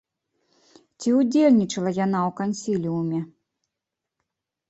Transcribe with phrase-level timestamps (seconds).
[1.01, 3.19] Ці ўдзельнічала яна ў кансіліуме?